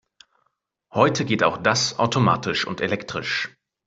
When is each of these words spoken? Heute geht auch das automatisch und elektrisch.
Heute 0.91 1.25
geht 1.25 1.43
auch 1.43 1.57
das 1.57 1.99
automatisch 1.99 2.65
und 2.65 2.81
elektrisch. 2.81 3.55